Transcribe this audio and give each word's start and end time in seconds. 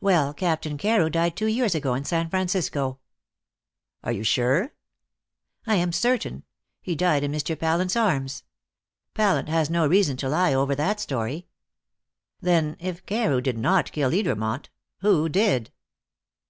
Well, 0.00 0.32
Captain 0.32 0.78
Carew 0.78 1.10
died 1.10 1.36
two 1.36 1.48
years 1.48 1.74
ago 1.74 1.92
in 1.92 2.02
San 2.06 2.30
Francisco." 2.30 2.98
"Are 4.02 4.10
you 4.10 4.24
sure?" 4.24 4.72
"I 5.66 5.74
am 5.74 5.92
certain. 5.92 6.44
He 6.80 6.94
died 6.96 7.22
in 7.22 7.30
Mr. 7.30 7.58
Pallant's 7.58 7.94
arms. 7.94 8.44
Pallant 9.12 9.50
has 9.50 9.68
no 9.68 9.86
reason 9.86 10.16
to 10.16 10.30
lie 10.30 10.54
over 10.54 10.74
that 10.76 10.98
story." 10.98 11.46
"Then, 12.40 12.78
if 12.80 13.04
Carew 13.04 13.42
did 13.42 13.58
not 13.58 13.92
kill 13.92 14.12
Edermont, 14.12 14.68
who 15.00 15.28
did?" 15.28 15.70